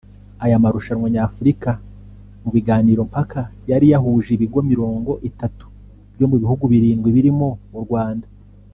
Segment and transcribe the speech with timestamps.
[0.43, 1.71] Aya marushanwa Nyafurika
[2.41, 5.65] mu biganirompaka yari yahuje ibigo mirongo itatu
[6.13, 8.27] byo mu bihugu birindwi birimo u Rwanda